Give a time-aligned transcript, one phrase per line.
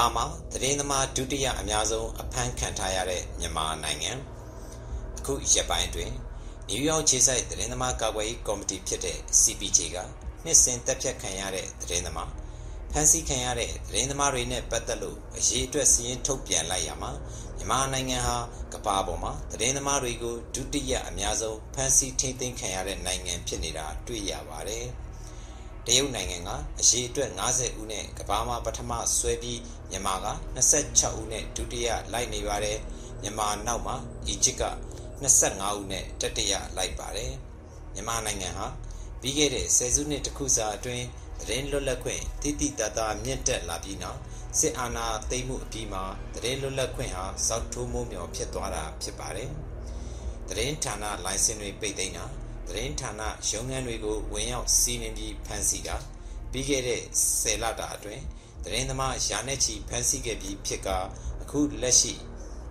[0.00, 4.10] ဘာမှာသတင်းသမားဒုတိယအများဆုံးအဖမ်းခံထားရတဲ့မြန်မာနိုင်ငံ
[5.18, 6.14] အခုရက်ပိုင်းအတွင်း
[6.68, 9.96] နယူးယောက်ခြေဆိုင်သတင်းသမားကာကွယ်ရေးကော်မတီဖြစ်တဲ့ CPJ က
[10.44, 12.30] နှစ်စဉ်တက်ဖြတ်ခံရတဲ့သတင်းသမား
[12.92, 17.12] ဖမ်းဆီးခံရတဲ့သတင်းသမားတွေနဲ့ပတ်သက်လို့အရေးအတွက်စီးရင်ထုတ်ပြန်လိုက်ရမှာ
[17.56, 18.36] မြန်မာနိုင်ငံဟာ
[18.74, 25.09] ကမ္ဘာပေါ်မှာသတင်းသမားတွေကိုဒုတိယအများဆုံးဖမ်းဆီးထိန်းသိမ်းခံရတဲ့နိုင်ငံဖြစ်နေတာတွေ့ရပါတယ်။တ
[25.96, 32.78] ရုတ်နိုင်ငံကအရေးအတွက်90ဦးနဲ့ကမ္ဘာမှာပထမဆွဲပြီးမြန်မာက26ဦးနဲ့ဒုတိယလိုက်နေပါတယ်
[33.22, 34.64] မြန်မာနောက်မှာအီဂျစ်က
[35.22, 37.32] 25ဦးနဲ့တတိယလိုက်ပါတယ်
[37.94, 38.66] မြန်မာနိုင်ငံဟာ
[39.20, 41.06] ပြီးခဲ့တဲ့ဆယ်စုနှစ်တခုစာအတွင်း
[41.40, 44.18] သတင်းလွတ်လပ်ခွင့်တိတိတသားမြင့်တက်လာပြီးနောက်
[44.58, 46.02] စစ်အာဏာသိမ်းမှုအပြီးမှာ
[46.34, 49.50] သတင်းလွတ်လပ်ခွင့်ဟာစောက်ထိုးမိုးမြော်ဖြစ်သွားတာဖြစ်ပါတယ်
[50.48, 52.26] သတင်းဌာနလိုင်စင်တွေပိတ်သိမ်းတာ
[52.70, 55.96] သတင်းဌာနရုံးခန်းတွေကိုဝင်ရောက်စီးနင်းပြီးဖမ်းဆီးတာ
[56.52, 57.00] ပြီးခဲ့တဲ့
[57.40, 58.22] 10လတာအတွင်း
[58.64, 60.88] သတင်းသမားရာနဲ့ချီဖမ်းဆီးခဲ့ပြီးဖြစ်က
[61.42, 62.14] အခုလက်ရှိ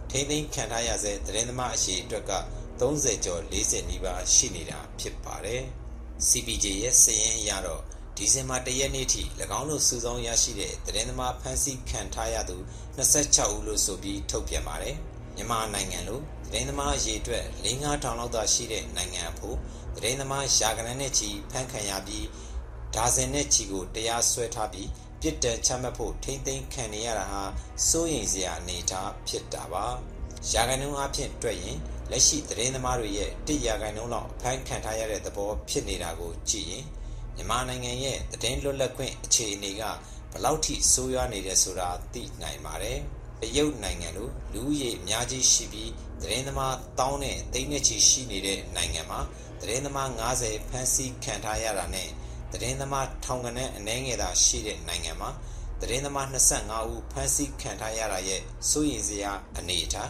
[0.10, 2.34] ထိမ့်သိမ်းခံထားရဆဲသတင်းသမားအရှိအတွက်က
[2.80, 5.64] 30ကျော်40နီးပါးရှိနေတာဖြစ်ပါတယ်
[6.28, 7.82] CPJ ရဲ့စည်ရင်အရတော့
[8.18, 9.24] ဒီဇင်ဘာ၁ရက်နေ့ထိ၎
[9.60, 12.58] င်းတို့စုဆောင်းရရှိတဲ့သတင်းသမားဖမ်းဆီးခံထားရသူ
[12.98, 14.96] 26ဦးလို့ဆိုပြီးထုတ်ပြန်ပါတယ်
[15.40, 17.68] မြန်မာနိုင်ငံလိုသတင်းသမားရေအတွက်၄-
[18.04, 19.58] ထောင်လောက်သာရှိတဲ့နိုင်ငံအဖို့
[19.96, 22.26] သတင်းသမားရာဂဏန်းနဲ့ချီဖမ်းခံရပြီး
[22.96, 24.90] ဒါဇင်နဲ့ချီကိုတရားစွဲထားပြီး
[25.22, 27.44] ပြစ်ဒဏ်ချမှတ်ဖို့ထိမ့်သိမ်းခံနေရတာဟာ
[27.90, 29.86] စိုးရိမ်စရာအနေအထားဖြစ်တာပါ
[30.52, 31.78] ရာဂဏန်းအဖြစ်တွေ့ရင်
[32.12, 36.86] လက်ရှိသတင်းသမားတွေရဲ့တစ်ရာခိုင်နှုန်းလောက်ဖမ်းခံထားရတဲ့သဘောဖြစ်နေတာကိုကြည့်ရင်
[37.36, 39.84] မြန်မာနိုင်ငံရဲ့သတင်းလွတ်လပ်ခွင့်အခြေအနေက
[40.32, 43.00] ဘလောက်ထိဆိုးရွားနေတယ်ဆိုတာသိနိုင်ပါတယ်။
[43.42, 49.20] တရုတ်နိုင်ငံလိုလူဦးရေအများကြီးရှိပြီးသတင်းသမားတောင်းနဲ့သိန်းနဲ့ချီရှိနေတဲ့နိုင်ငံမှာ
[49.62, 52.10] သတင်းသမား90ဖမ်းဆီးခံထားရတာနဲ့
[52.52, 55.30] သတင်းသမားထောင်ကနန်းအနှဲငယ်သာရှိတဲ့နိုင်ငံမှာ
[55.82, 60.10] သတင်းသမား25ဦးဖမ်းဆီးခံထားရတာရဲ့စိုးရိမ်စရာအနေအထား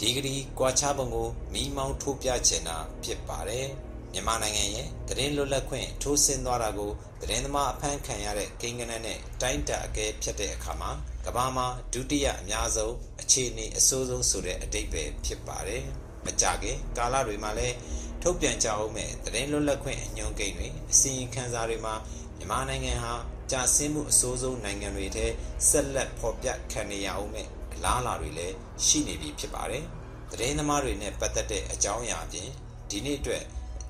[0.00, 3.66] ဒီဂရီကွာခြားပုံကိုမိမောင်းထိုးပြချင်တာဖြစ်ပါတယ်
[4.16, 6.90] မြန်မာနိုင်ငံရဲ့သတင်းလွတ်လပ်ခွင့်ထိုးဆင်းသွားတာကို
[7.20, 10.90] သတင်းသမားအဖမ်းခံရတဲ့ကိန်းဂဏန်းနဲ့တိုင်းတာအကဲဖြတ်တဲ့အခါမှာ
[11.26, 15.82] ကမ္ဘာမှာဒုတိယအများဆုံးအခြေအနေအဆိုးဆုံးဆိုတဲ့အတိတ်ပဲဖြစ်ပါတယ်။
[16.24, 17.76] မကြခင်ကာလတွေမှာလည်း
[18.22, 21.94] ထုတ်ပြန်ကြအောင်မဲ့သတင်းလွတ်လပ်ခွင့်အညွှန်းကိန်းတွေအစီရင်ခံစာတွေမှာ
[22.36, 23.14] မြန်မာနိုင်ငံဟာ
[23.50, 25.26] ကြာဆင်းမှုအဆိုးဆုံးနိုင်ငံတွေထဲ
[25.68, 28.54] ဆက်လက်ဖော်ပြခံနေရအောင်မဲ့အလားအလာတွေလည်း
[28.86, 29.84] ရှိနေပြီဖြစ်ပါတယ်။
[30.30, 32.48] သတင်းသမားတွေနဲ့ပတ်သက်တဲ့အကြောင်းအရာအပြင်
[32.90, 33.44] ဒီနေ့အတွက်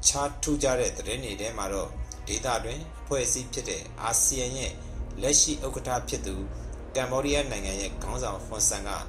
[0.06, 1.88] ခြားထူးခြားတဲ့သတင်းတွေထဲမှာတော့
[2.28, 4.72] ဒေသတွင်အဖွဲ့အစည်းဖြစ်တဲ့အာဆီယံရဲ့
[5.22, 6.34] လက်ရှိဥက္ကဋ္ဌဖြစ်သူ
[6.96, 9.04] ကမ္ဘောဒီးယားနိုင်ငံရဲ့ခေါင်းဆောင်ဟွန်ဆန်ကမြန်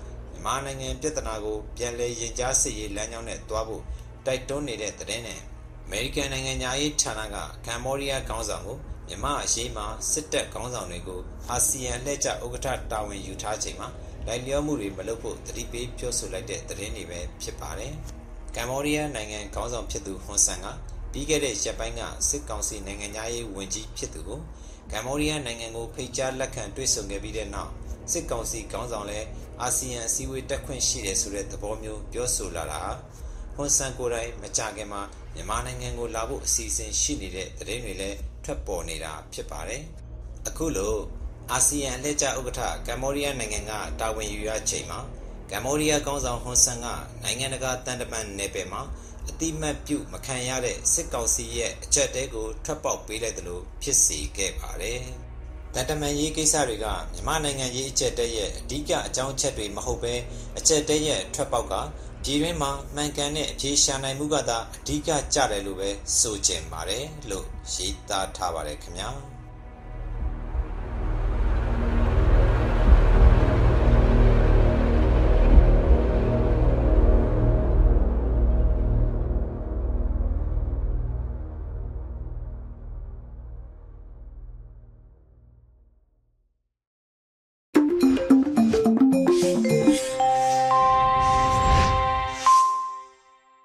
[0.46, 3.84] မာနိုင်ငံပြည်ထနာကိုပြန်လည်ရင်ကြားစစ်ရေးလမ်းကြောင်းနဲ့တွားဖို့
[4.25, 5.40] တိုက်တွန်းနေတဲ့တဲ့နဲ့
[5.86, 8.78] အမေရိကန်နိုင်ငံညာရေးဌာနကကမ္ဘောဒီးယားခေါင်းဆောင်ကို
[9.08, 11.19] မြန်မာအရေးမှာစစ်တပ်ခေါင်းဆောင်တွေကို
[11.50, 13.90] အာဆီယံလှည့်ကျဥက္ကဋ္ဌတာဝန်ယူထားချိန်မှာ
[14.28, 17.94] လိုက်လျောမှုတွေမလုပ်ဖို့တတိပေးပြောဆိုလိုက်တဲ့သတင်းတွေပဲဖြစ်ပါတယ်။
[18.59, 20.68] ကမ္ဘောဒီးယားနိုင်ငံခေါင်းဆောင်ဖြစ်သူဟွန်ဆန်က
[21.12, 24.40] ပြီးခဲ့တဲ့ရက်ပိုင်းကစစ်ကောင်စီနိုင်ငံသားရေးဝန်ကြီးဖြစ်သူကို
[24.91, 27.72] ကမ္ဘောဒီးယားနိုင်ငံကိုဖိတ်ကြားလက်ခံတွေ့ဆုံခဲ့ပြီးတဲ့နောက်
[28.12, 29.28] စစ်ကောင်စီခေါင်းဆောင်လည်း
[29.62, 32.81] အာဆီယံအစည်းအဝေးတက်ခွင့်ရှိတယ်ဆိုတဲ့သဘောမျိုးပြောဆိုလာတာ
[33.56, 35.01] ဟွန်ဆန်ကိုယ်တိုင်မကြခင်မှာ
[35.34, 39.81] မြန်မာနိုင်ငံကိုလာဖို့အစီအစဉ်ရှိနေတဲ့သတင်းတွေလည်းထွက်ပေါ်နေတာဖြစ်ပါတယ်။
[40.47, 40.95] အခုလို
[41.51, 45.00] အာဆီယံလက်ကျဥက္ကဋ္ဌကမ္ဘောဒီးယားနိုင်ငံကတာဝန်ယူရချိန်မှာ
[45.52, 46.88] ကမ္ဘောဒီးယားခေါင်းဆောင်ဟွန်ဆန်က
[47.24, 48.81] နိုင်ငံတကာတန်တမန်နယ်ပယ်မှာ
[49.30, 55.02] အတိမတ်ပြုမခံရတဲ့စစ်ကောင်စီရဲ့အချက်တဲကိုထွက်ပေါက်ပေးလိုက်သလိုဖြစ်စေခဲ့ပါတယ်။
[55.74, 60.16] တန်တမန်ရေးကိစ္စတွေကမြန်မာနိုင်ငံရေးအချက်တဲရဲ့အဓိကအကြောင်းချက်တွေမဟုတ်ဘဲ
[60.57, 61.74] အချက်တဲရဲ့ထွက်ပေါက်က
[62.24, 69.12] ပြည်တွင်းမှာမှန်ကန်တဲ့အဖြေရှာနိုင်မှုကသာအဓိကကြတယ်လို့ပဲဆိုကြပါတယ်လို့ရေးသားထားပါတယ်ခင်ဗျာ။